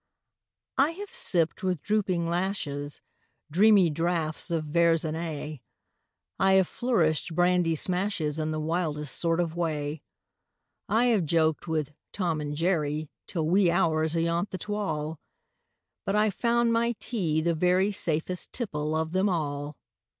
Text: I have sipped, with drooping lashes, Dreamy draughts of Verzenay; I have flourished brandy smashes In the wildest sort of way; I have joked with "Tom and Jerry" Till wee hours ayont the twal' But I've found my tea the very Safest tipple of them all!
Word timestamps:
I 0.79 0.93
have 0.93 1.13
sipped, 1.13 1.61
with 1.61 1.83
drooping 1.83 2.25
lashes, 2.25 3.01
Dreamy 3.51 3.91
draughts 3.91 4.49
of 4.49 4.65
Verzenay; 4.65 5.61
I 6.39 6.53
have 6.53 6.67
flourished 6.67 7.35
brandy 7.35 7.75
smashes 7.75 8.39
In 8.39 8.49
the 8.49 8.59
wildest 8.59 9.15
sort 9.15 9.39
of 9.39 9.55
way; 9.55 10.01
I 10.89 11.05
have 11.13 11.27
joked 11.27 11.67
with 11.67 11.93
"Tom 12.13 12.41
and 12.41 12.55
Jerry" 12.57 13.11
Till 13.27 13.45
wee 13.47 13.69
hours 13.69 14.15
ayont 14.15 14.49
the 14.49 14.57
twal' 14.57 15.19
But 16.03 16.15
I've 16.15 16.33
found 16.33 16.73
my 16.73 16.95
tea 16.99 17.39
the 17.39 17.53
very 17.53 17.91
Safest 17.91 18.51
tipple 18.51 18.95
of 18.95 19.11
them 19.11 19.29
all! 19.29 19.77